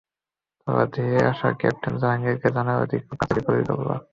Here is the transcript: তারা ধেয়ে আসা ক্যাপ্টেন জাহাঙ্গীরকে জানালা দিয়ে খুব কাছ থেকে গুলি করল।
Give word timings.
তারা 0.67 0.83
ধেয়ে 0.93 1.19
আসা 1.31 1.47
ক্যাপ্টেন 1.59 1.93
জাহাঙ্গীরকে 2.01 2.47
জানালা 2.55 2.85
দিয়ে 2.89 3.01
খুব 3.05 3.15
কাছ 3.19 3.29
থেকে 3.29 3.45
গুলি 3.47 3.63
করল। 3.69 3.89